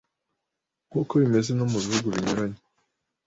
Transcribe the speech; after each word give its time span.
Nk’uko 0.87 1.13
bimeze 1.21 1.51
no 1.55 1.65
mu 1.71 1.77
bihugu 1.83 2.07
binyuranye 2.15 2.59